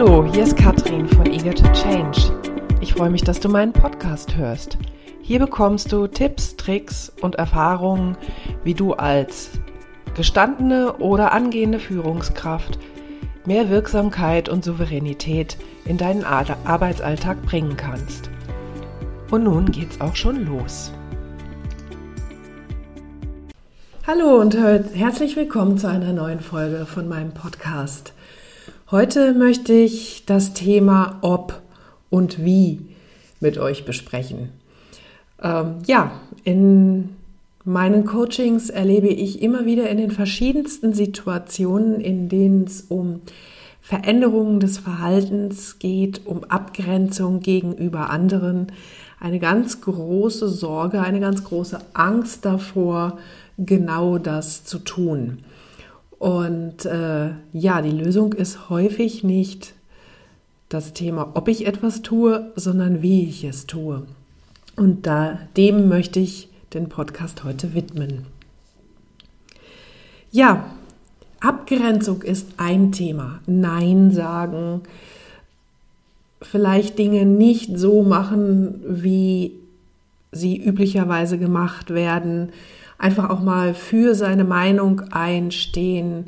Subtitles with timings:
[0.00, 2.32] Hallo, hier ist Katrin von Eager to Change.
[2.80, 4.78] Ich freue mich, dass du meinen Podcast hörst.
[5.22, 8.16] Hier bekommst du Tipps, Tricks und Erfahrungen,
[8.62, 9.50] wie du als
[10.14, 12.78] gestandene oder angehende Führungskraft
[13.44, 18.30] mehr Wirksamkeit und Souveränität in deinen Arbeitsalltag bringen kannst.
[19.32, 20.92] Und nun geht's auch schon los.
[24.06, 28.12] Hallo und herzlich willkommen zu einer neuen Folge von meinem Podcast.
[28.90, 31.60] Heute möchte ich das Thema ob
[32.08, 32.86] und wie
[33.38, 34.48] mit euch besprechen.
[35.42, 37.10] Ähm, ja, in
[37.64, 43.20] meinen Coachings erlebe ich immer wieder in den verschiedensten Situationen, in denen es um
[43.82, 48.72] Veränderungen des Verhaltens geht, um Abgrenzung gegenüber anderen,
[49.20, 53.18] eine ganz große Sorge, eine ganz große Angst davor,
[53.58, 55.40] genau das zu tun.
[56.18, 59.74] Und äh, ja, die Lösung ist häufig nicht
[60.68, 64.06] das Thema, ob ich etwas tue, sondern wie ich es tue.
[64.76, 68.26] Und da, dem möchte ich den Podcast heute widmen.
[70.30, 70.70] Ja,
[71.40, 73.40] Abgrenzung ist ein Thema.
[73.46, 74.82] Nein sagen,
[76.42, 79.52] vielleicht Dinge nicht so machen, wie
[80.32, 82.50] sie üblicherweise gemacht werden,
[82.98, 86.26] einfach auch mal für seine Meinung einstehen,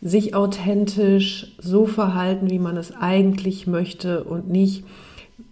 [0.00, 4.84] sich authentisch so verhalten, wie man es eigentlich möchte und nicht,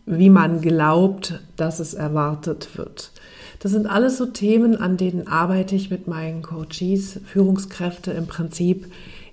[0.06, 3.12] wie man glaubt, dass es erwartet wird.
[3.60, 8.86] Das sind alles so Themen, an denen arbeite ich mit meinen Coaches, Führungskräfte im Prinzip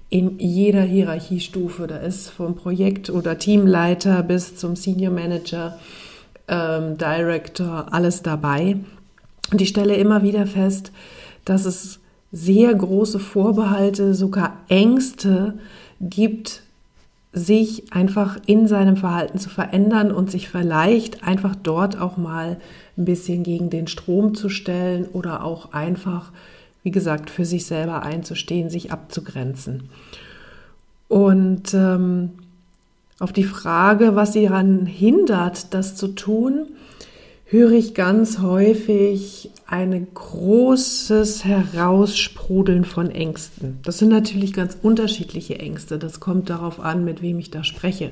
[0.09, 1.87] in jeder Hierarchiestufe.
[1.87, 5.79] Da ist vom Projekt- oder Teamleiter bis zum Senior Manager,
[6.47, 8.77] ähm, Director, alles dabei.
[9.51, 10.91] Und ich stelle immer wieder fest,
[11.45, 11.99] dass es
[12.31, 15.53] sehr große Vorbehalte, sogar Ängste
[16.01, 16.63] gibt,
[17.33, 22.57] sich einfach in seinem Verhalten zu verändern und sich vielleicht einfach dort auch mal
[22.97, 26.31] ein bisschen gegen den Strom zu stellen oder auch einfach,
[26.83, 29.89] wie gesagt, für sich selber einzustehen, sich abzugrenzen.
[31.07, 32.31] Und ähm,
[33.19, 36.67] auf die Frage, was sie daran hindert, das zu tun,
[37.49, 43.79] höre ich ganz häufig ein großes Heraussprudeln von Ängsten.
[43.83, 45.97] Das sind natürlich ganz unterschiedliche Ängste.
[45.97, 48.11] Das kommt darauf an, mit wem ich da spreche.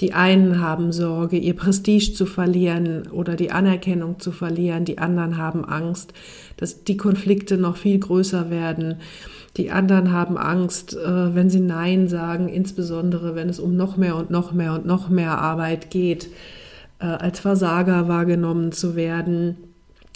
[0.00, 4.86] Die einen haben Sorge, ihr Prestige zu verlieren oder die Anerkennung zu verlieren.
[4.86, 6.14] Die anderen haben Angst,
[6.56, 8.96] dass die Konflikte noch viel größer werden.
[9.58, 14.16] Die anderen haben Angst, äh, wenn sie Nein sagen, insbesondere wenn es um noch mehr
[14.16, 16.28] und noch mehr und noch mehr Arbeit geht
[16.98, 19.56] äh, als Versager wahrgenommen zu werden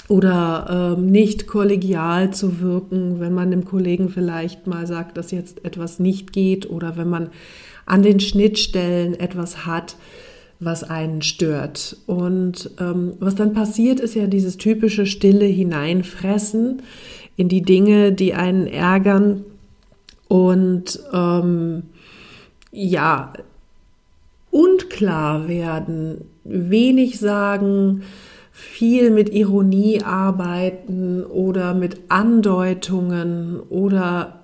[0.08, 5.64] oder ähm, nicht kollegial zu wirken, wenn man dem Kollegen vielleicht mal sagt, dass jetzt
[5.64, 7.30] etwas nicht geht oder wenn man
[7.86, 9.96] an den Schnittstellen etwas hat,
[10.58, 11.96] was einen stört.
[12.06, 16.82] Und ähm, was dann passiert, ist ja dieses typische stille Hineinfressen
[17.36, 19.44] in die Dinge, die einen ärgern
[20.28, 21.84] und ähm,
[22.72, 23.32] ja,
[24.50, 28.02] unklar werden, wenig sagen,
[28.52, 34.40] viel mit Ironie arbeiten oder mit Andeutungen oder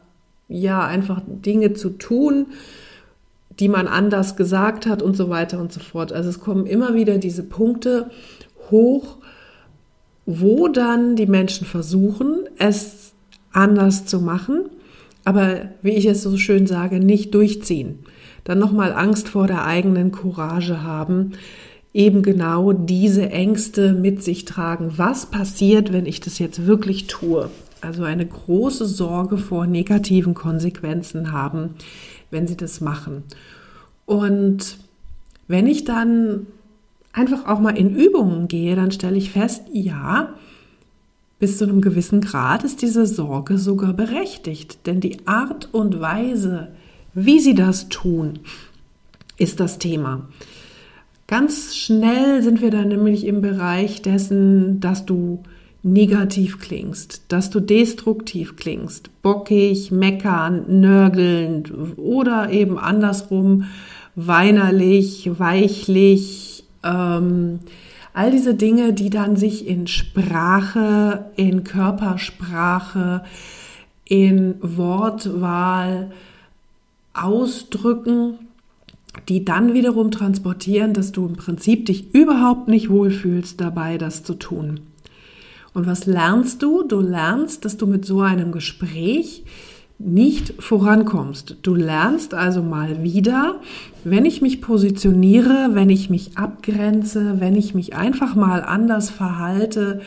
[0.49, 2.47] ja, einfach Dinge zu tun,
[3.59, 6.13] die man anders gesagt hat und so weiter und so fort.
[6.13, 8.11] Also es kommen immer wieder diese Punkte
[8.71, 9.19] hoch,
[10.25, 13.13] wo dann die Menschen versuchen, es
[13.53, 14.67] anders zu machen,
[15.25, 18.01] aber wie ich es so schön sage, nicht durchziehen.
[18.45, 21.33] Dann nochmal Angst vor der eigenen Courage haben,
[21.97, 24.93] eben genau diese Ängste mit sich tragen.
[24.97, 27.49] Was passiert, wenn ich das jetzt wirklich tue?
[27.81, 31.71] Also eine große Sorge vor negativen Konsequenzen haben,
[32.31, 33.25] wenn sie das machen.
[34.05, 34.77] Und
[35.49, 36.47] wenn ich dann
[37.15, 40.35] einfach auch mal in Übungen gehe, dann stelle ich fest, ja,
[41.39, 44.87] bis zu einem gewissen Grad ist diese Sorge sogar berechtigt.
[44.87, 46.69] Denn die Art und Weise,
[47.15, 48.41] wie sie das tun,
[49.39, 50.29] ist das Thema.
[51.27, 55.43] Ganz schnell sind wir dann nämlich im Bereich dessen, dass du
[55.83, 63.65] negativ klingst, dass du destruktiv klingst, bockig, meckern, nörgelnd oder eben andersrum,
[64.15, 67.59] weinerlich, weichlich, ähm,
[68.15, 73.25] all diese Dinge, die dann sich in Sprache, in Körpersprache,
[74.05, 76.13] in Wortwahl
[77.13, 78.46] ausdrücken
[79.29, 84.35] die dann wiederum transportieren, dass du im Prinzip dich überhaupt nicht wohlfühlst dabei, das zu
[84.35, 84.81] tun.
[85.75, 86.85] Und was lernst du?
[86.85, 89.45] Du lernst, dass du mit so einem Gespräch
[89.99, 91.57] nicht vorankommst.
[91.63, 93.61] Du lernst also mal wieder,
[94.05, 100.03] wenn ich mich positioniere, wenn ich mich abgrenze, wenn ich mich einfach mal anders verhalte,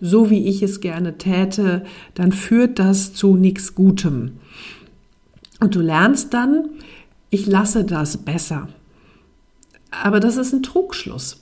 [0.00, 1.84] so wie ich es gerne täte,
[2.14, 4.32] dann führt das zu nichts Gutem.
[5.60, 6.70] Und du lernst dann,
[7.32, 8.68] ich lasse das besser.
[9.90, 11.40] Aber das ist ein Trugschluss.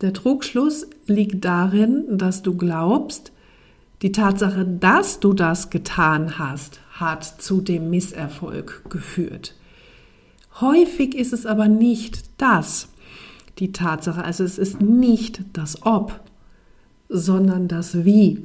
[0.00, 3.30] Der Trugschluss liegt darin, dass du glaubst,
[4.02, 9.54] die Tatsache, dass du das getan hast, hat zu dem Misserfolg geführt.
[10.60, 12.88] Häufig ist es aber nicht das,
[13.58, 16.20] die Tatsache, also es ist nicht das Ob,
[17.08, 18.42] sondern das Wie.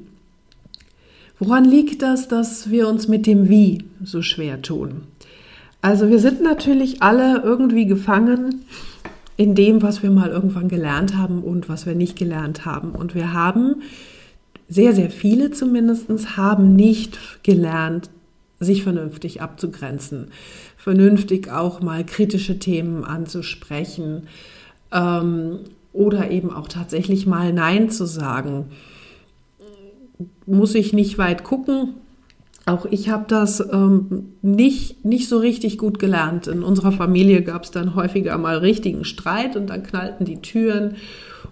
[1.40, 5.08] Woran liegt das, dass wir uns mit dem Wie so schwer tun?
[5.81, 8.66] Also wir sind natürlich alle irgendwie gefangen
[9.36, 12.92] in dem, was wir mal irgendwann gelernt haben und was wir nicht gelernt haben.
[12.92, 13.81] Und wir haben,
[14.69, 18.10] sehr, sehr viele zumindest, haben nicht gelernt,
[18.60, 20.28] sich vernünftig abzugrenzen,
[20.78, 24.27] vernünftig auch mal kritische Themen anzusprechen
[24.92, 25.62] ähm,
[25.92, 28.66] oder eben auch tatsächlich mal Nein zu sagen.
[30.45, 31.95] Muss ich nicht weit gucken,
[32.72, 36.48] auch ich habe das ähm, nicht, nicht so richtig gut gelernt.
[36.48, 40.96] In unserer Familie gab es dann häufiger mal richtigen Streit und dann knallten die Türen.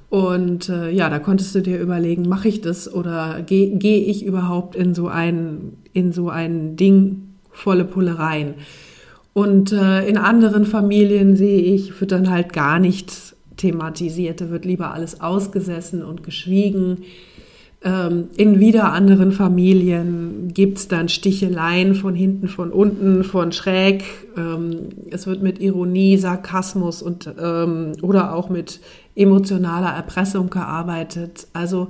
[0.10, 4.25] Und äh, ja, da konntest du dir überlegen, mache ich das oder gehe geh ich
[4.25, 8.56] überhaupt in so ein, in so ein Ding volle Pullereien.
[9.33, 14.42] Und äh, in anderen Familien sehe ich, wird dann halt gar nichts thematisiert.
[14.42, 17.04] Da wird lieber alles ausgesessen und geschwiegen.
[17.81, 24.03] Ähm, in wieder anderen Familien gibt es dann Sticheleien von hinten, von unten, von schräg.
[24.35, 28.81] Ähm, es wird mit Ironie, Sarkasmus und ähm, oder auch mit
[29.15, 31.47] emotionaler Erpressung gearbeitet.
[31.53, 31.87] Also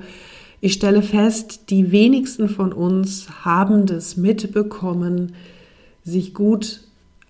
[0.62, 5.34] ich stelle fest, die wenigsten von uns haben das mitbekommen,
[6.04, 6.82] sich gut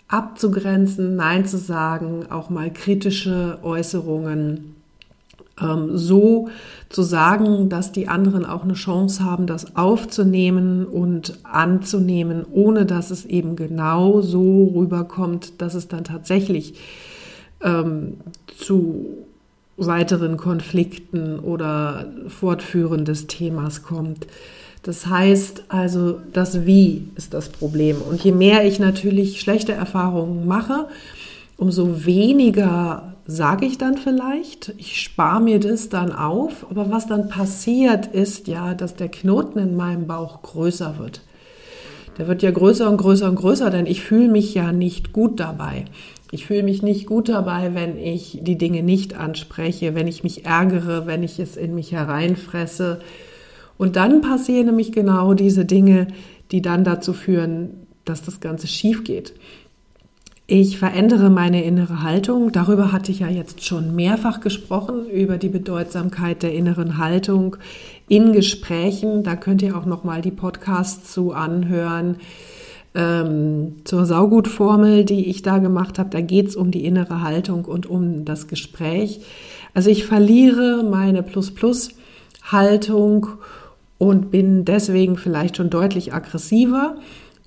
[0.09, 4.75] abzugrenzen, Nein zu sagen, auch mal kritische Äußerungen
[5.61, 6.50] ähm, so
[6.89, 13.11] zu sagen, dass die anderen auch eine Chance haben, das aufzunehmen und anzunehmen, ohne dass
[13.11, 16.75] es eben genau so rüberkommt, dass es dann tatsächlich
[17.61, 18.17] ähm,
[18.57, 19.06] zu
[19.77, 24.27] weiteren Konflikten oder Fortführen des Themas kommt.
[24.83, 27.97] Das heißt also, das Wie ist das Problem.
[28.01, 30.88] Und je mehr ich natürlich schlechte Erfahrungen mache,
[31.57, 34.73] umso weniger sage ich dann vielleicht.
[34.77, 36.65] Ich spare mir das dann auf.
[36.69, 41.21] Aber was dann passiert ist ja, dass der Knoten in meinem Bauch größer wird.
[42.17, 45.39] Der wird ja größer und größer und größer, denn ich fühle mich ja nicht gut
[45.39, 45.85] dabei.
[46.31, 50.45] Ich fühle mich nicht gut dabei, wenn ich die Dinge nicht anspreche, wenn ich mich
[50.45, 52.99] ärgere, wenn ich es in mich hereinfresse.
[53.77, 56.07] Und dann passieren nämlich genau diese Dinge,
[56.51, 59.33] die dann dazu führen, dass das Ganze schief geht.
[60.51, 62.51] Ich verändere meine innere Haltung.
[62.51, 67.57] Darüber hatte ich ja jetzt schon mehrfach gesprochen, über die Bedeutsamkeit der inneren Haltung
[68.07, 69.22] in Gesprächen.
[69.22, 72.16] Da könnt ihr auch nochmal die Podcasts zu anhören.
[72.96, 77.66] Ähm, zur Saugutformel, die ich da gemacht habe, da geht es um die innere Haltung
[77.66, 79.22] und um das Gespräch.
[79.75, 83.28] Also ich verliere meine Plus-Plus-Haltung
[84.00, 86.96] und bin deswegen vielleicht schon deutlich aggressiver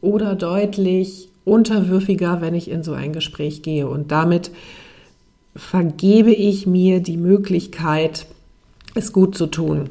[0.01, 3.89] oder deutlich unterwürfiger, wenn ich in so ein Gespräch gehe.
[3.89, 4.51] Und damit
[5.57, 8.27] vergebe ich mir die Möglichkeit,
[8.95, 9.91] es gut zu tun.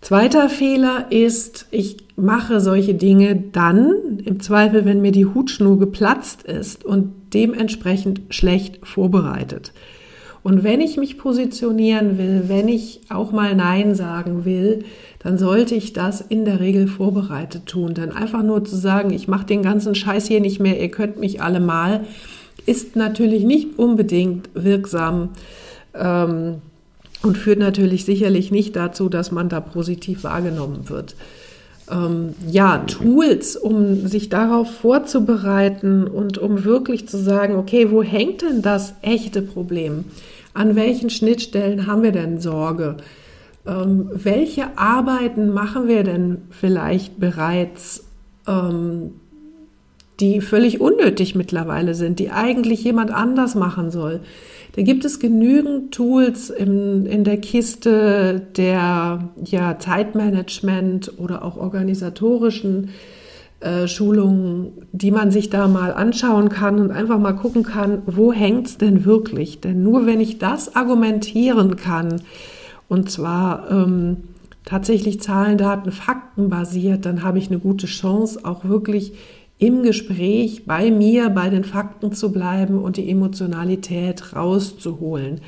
[0.00, 6.42] Zweiter Fehler ist, ich mache solche Dinge dann, im Zweifel, wenn mir die Hutschnur geplatzt
[6.42, 9.72] ist und dementsprechend schlecht vorbereitet.
[10.46, 14.84] Und wenn ich mich positionieren will, wenn ich auch mal Nein sagen will,
[15.18, 17.94] dann sollte ich das in der Regel vorbereitet tun.
[17.94, 21.18] Denn einfach nur zu sagen, ich mache den ganzen Scheiß hier nicht mehr, ihr könnt
[21.18, 22.04] mich alle mal,
[22.64, 25.30] ist natürlich nicht unbedingt wirksam
[25.94, 26.58] ähm,
[27.24, 31.16] und führt natürlich sicherlich nicht dazu, dass man da positiv wahrgenommen wird.
[31.90, 38.42] Ähm, ja, Tools, um sich darauf vorzubereiten und um wirklich zu sagen, okay, wo hängt
[38.42, 40.04] denn das echte Problem?
[40.56, 42.96] An welchen Schnittstellen haben wir denn Sorge?
[43.66, 48.06] Ähm, welche Arbeiten machen wir denn vielleicht bereits,
[48.48, 49.12] ähm,
[50.18, 54.20] die völlig unnötig mittlerweile sind, die eigentlich jemand anders machen soll?
[54.76, 62.84] Da gibt es genügend Tools in, in der Kiste der ja, Zeitmanagement oder auch organisatorischen
[62.84, 62.88] äh,
[63.86, 68.66] Schulungen, die man sich da mal anschauen kann und einfach mal gucken kann, wo hängt
[68.66, 69.60] es denn wirklich?
[69.60, 72.20] Denn nur wenn ich das argumentieren kann,
[72.88, 74.18] und zwar ähm,
[74.64, 79.14] tatsächlich Zahlen, Daten, Fakten basiert, dann habe ich eine gute Chance, auch wirklich
[79.58, 85.40] im Gespräch bei mir, bei den Fakten zu bleiben und die Emotionalität rauszuholen.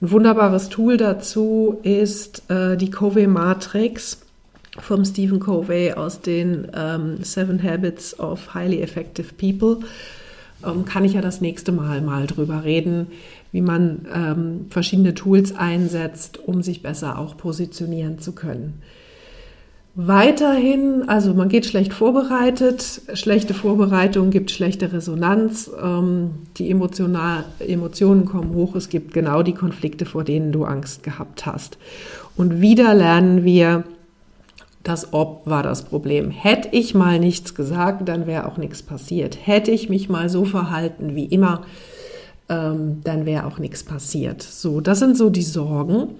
[0.00, 4.20] Ein wunderbares Tool dazu ist äh, die Covey Matrix
[4.82, 9.86] vom Stephen Covey aus den ähm, Seven Habits of Highly Effective People.
[10.66, 13.08] Ähm, kann ich ja das nächste Mal mal drüber reden,
[13.52, 18.82] wie man ähm, verschiedene Tools einsetzt, um sich besser auch positionieren zu können.
[19.96, 28.24] Weiterhin, also man geht schlecht vorbereitet, schlechte Vorbereitung gibt schlechte Resonanz, ähm, die emotional, Emotionen
[28.24, 31.76] kommen hoch, es gibt genau die Konflikte, vor denen du Angst gehabt hast.
[32.36, 33.82] Und wieder lernen wir,
[34.82, 36.30] das Ob war das Problem.
[36.30, 39.38] Hätte ich mal nichts gesagt, dann wäre auch nichts passiert.
[39.46, 41.62] Hätte ich mich mal so verhalten wie immer,
[42.48, 44.42] ähm, dann wäre auch nichts passiert.
[44.42, 46.14] So, das sind so die Sorgen.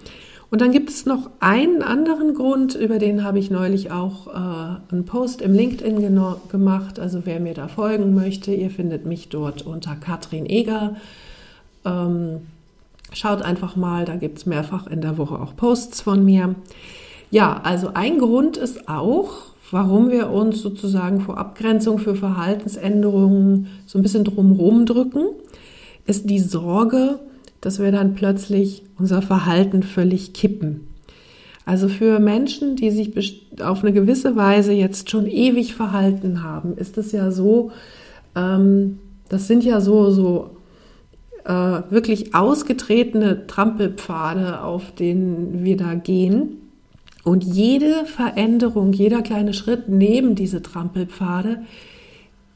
[0.51, 4.93] Und dann gibt es noch einen anderen Grund, über den habe ich neulich auch äh,
[4.93, 6.01] einen Post im LinkedIn
[6.51, 6.99] gemacht.
[6.99, 10.97] Also wer mir da folgen möchte, ihr findet mich dort unter Katrin Eger.
[11.85, 12.41] Ähm,
[13.13, 16.57] schaut einfach mal, da gibt es mehrfach in der Woche auch Posts von mir.
[17.31, 19.31] Ja, also ein Grund ist auch,
[19.71, 25.27] warum wir uns sozusagen vor Abgrenzung für Verhaltensänderungen so ein bisschen drumherum drücken,
[26.07, 27.21] ist die Sorge,
[27.61, 30.89] dass wir dann plötzlich unser Verhalten völlig kippen.
[31.65, 36.99] Also für Menschen, die sich auf eine gewisse Weise jetzt schon ewig verhalten haben, ist
[36.99, 37.71] es ja so,
[38.35, 40.51] ähm, das sind ja so, so
[41.45, 46.70] äh, wirklich ausgetretene Trampelpfade, auf denen wir da gehen.
[47.25, 51.63] Und jede Veränderung, jeder kleine Schritt neben diese Trampelpfade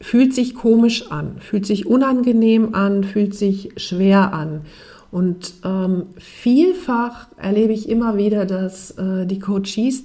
[0.00, 4.62] fühlt sich komisch an, fühlt sich unangenehm an, fühlt sich schwer an.
[5.11, 10.04] Und ähm, vielfach erlebe ich immer wieder, dass äh, die Coaches,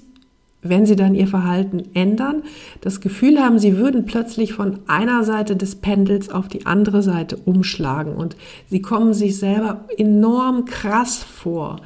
[0.61, 2.43] wenn sie dann ihr Verhalten ändern,
[2.81, 7.37] das Gefühl haben, sie würden plötzlich von einer Seite des Pendels auf die andere Seite
[7.37, 8.35] umschlagen und
[8.69, 11.81] sie kommen sich selber enorm krass vor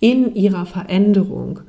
[0.00, 1.60] in ihrer Veränderung.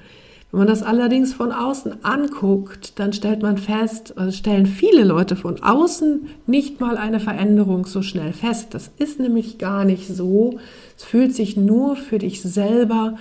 [0.53, 5.35] Wenn man das allerdings von außen anguckt, dann stellt man fest, also stellen viele Leute
[5.35, 8.75] von außen nicht mal eine Veränderung so schnell fest.
[8.75, 10.59] Das ist nämlich gar nicht so.
[10.95, 13.17] Es fühlt sich nur für dich selber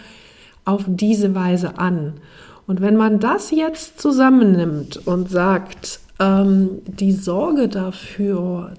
[0.66, 2.20] auf diese Weise an.
[2.66, 8.74] Und wenn man das jetzt zusammennimmt und sagt, ähm, die Sorge dafür,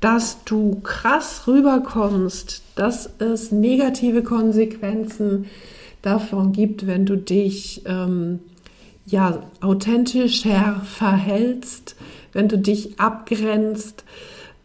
[0.00, 8.40] dass du krass rüberkommst, dass es negative Konsequenzen gibt, davon gibt, wenn du dich ähm,
[9.06, 11.96] ja authentischer verhältst,
[12.32, 14.04] wenn du dich abgrenzt.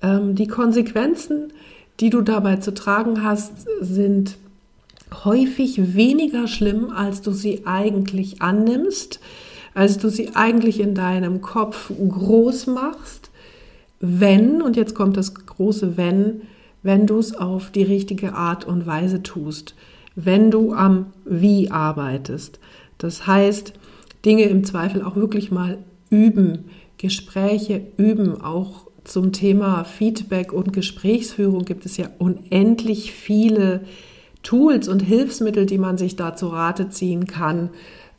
[0.02, 1.54] Ähm, die Konsequenzen,
[2.00, 4.38] die du dabei zu tragen hast, sind
[5.24, 9.20] häufig weniger schlimm, als du sie eigentlich annimmst,
[9.74, 13.30] als du sie eigentlich in deinem Kopf groß machst,
[14.00, 16.42] wenn, und jetzt kommt das große Wenn,
[16.84, 19.74] wenn du es auf die richtige Art und Weise tust
[20.16, 22.60] wenn du am Wie arbeitest.
[22.98, 23.74] Das heißt,
[24.26, 25.78] Dinge im Zweifel auch wirklich mal
[26.10, 26.66] üben,
[26.98, 33.82] Gespräche üben, auch zum Thema Feedback und Gesprächsführung gibt es ja unendlich viele
[34.42, 37.70] Tools und Hilfsmittel, die man sich da zu Rate ziehen kann,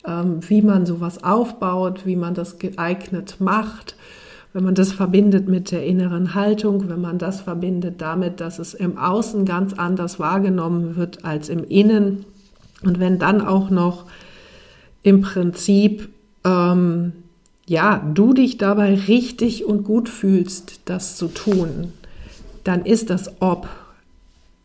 [0.05, 3.95] ähm, wie man sowas aufbaut, wie man das geeignet macht
[4.53, 8.73] wenn man das verbindet mit der inneren Haltung, wenn man das verbindet damit, dass es
[8.73, 12.25] im Außen ganz anders wahrgenommen wird als im Innen
[12.83, 14.05] und wenn dann auch noch
[15.03, 16.09] im Prinzip
[16.43, 17.13] ähm,
[17.67, 21.93] ja du dich dabei richtig und gut fühlst, das zu tun,
[22.63, 23.67] dann ist das Ob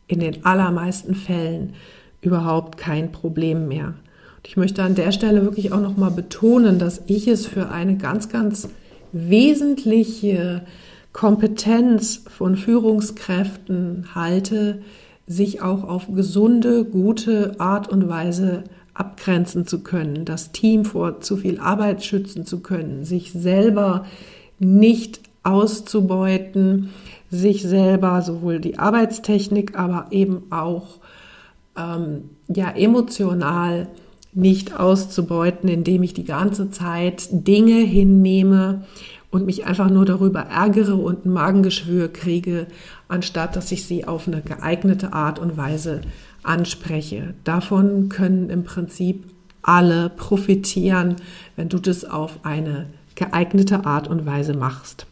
[0.06, 1.74] in den allermeisten Fällen
[2.20, 3.88] überhaupt kein Problem mehr.
[4.36, 7.70] Und ich möchte an der Stelle wirklich auch noch mal betonen, dass ich es für
[7.70, 8.68] eine ganz, ganz
[9.12, 10.62] wesentliche
[11.12, 14.82] Kompetenz von Führungskräften halte,
[15.26, 18.64] sich auch auf gesunde, gute Art und Weise
[18.94, 24.06] abgrenzen zu können, das Team vor zu viel Arbeit schützen zu können, sich selber
[24.58, 26.90] nicht auszubeuten,
[27.30, 31.00] sich selber sowohl die Arbeitstechnik, aber eben auch
[31.76, 33.88] ähm, ja emotional
[34.32, 38.84] nicht auszubeuten, indem ich die ganze Zeit Dinge hinnehme
[39.30, 42.66] und mich einfach nur darüber ärgere und ein Magengeschwür kriege,
[43.08, 46.02] anstatt dass ich sie auf eine geeignete Art und Weise
[46.42, 47.34] anspreche.
[47.44, 49.24] Davon können im Prinzip
[49.62, 51.16] alle profitieren,
[51.56, 55.06] wenn du das auf eine geeignete Art und Weise machst.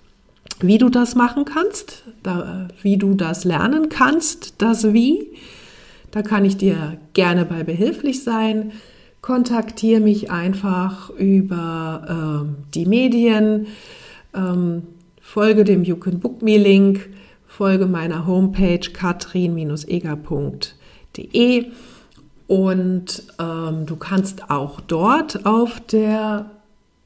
[0.60, 5.28] Wie du das machen kannst, da, wie du das lernen kannst, das Wie,
[6.10, 8.72] da kann ich dir gerne bei behilflich sein
[9.20, 13.66] kontaktiere mich einfach über ähm, die Medien.
[14.34, 14.82] Ähm,
[15.20, 17.10] folge dem You Can Book Me Link,
[17.46, 21.66] folge meiner Homepage katrin-eger.de
[22.46, 26.50] und ähm, du kannst auch dort auf der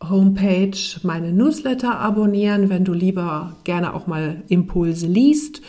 [0.09, 5.61] Homepage meine Newsletter abonnieren, wenn du lieber gerne auch mal Impulse liest.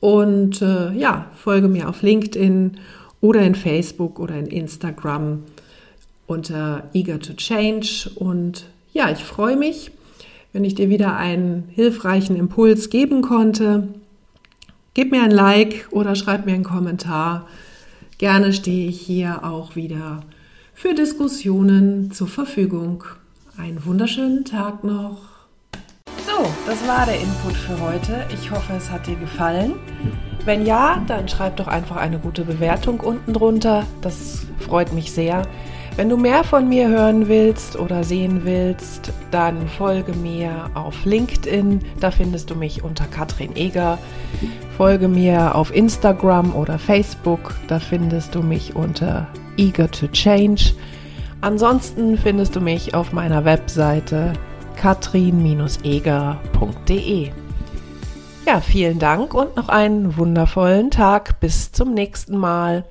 [0.00, 2.78] Und äh, ja, folge mir auf LinkedIn
[3.20, 5.42] oder in Facebook oder in Instagram
[6.26, 8.10] unter Eager to Change.
[8.14, 9.90] Und ja, ich freue mich,
[10.52, 13.88] wenn ich dir wieder einen hilfreichen Impuls geben konnte.
[14.94, 17.46] Gib mir ein Like oder schreib mir einen Kommentar.
[18.18, 20.22] Gerne stehe ich hier auch wieder
[20.72, 23.04] für Diskussionen zur Verfügung.
[23.58, 25.18] Einen wunderschönen Tag noch.
[26.26, 28.26] So, das war der Input für heute.
[28.32, 29.74] Ich hoffe, es hat dir gefallen.
[30.46, 33.84] Wenn ja, dann schreib doch einfach eine gute Bewertung unten drunter.
[34.00, 35.42] Das freut mich sehr.
[35.96, 41.80] Wenn du mehr von mir hören willst oder sehen willst, dann folge mir auf LinkedIn.
[41.98, 43.98] Da findest du mich unter Katrin Eger.
[44.76, 47.56] Folge mir auf Instagram oder Facebook.
[47.66, 49.26] Da findest du mich unter
[49.56, 50.74] Eager to Change.
[51.40, 54.34] Ansonsten findest du mich auf meiner Webseite
[54.76, 57.30] katrin-eger.de.
[58.46, 61.40] Ja, vielen Dank und noch einen wundervollen Tag.
[61.40, 62.84] Bis zum nächsten Mal.